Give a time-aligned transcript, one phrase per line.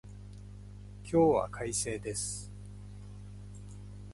[1.03, 2.51] 今日は快晴です。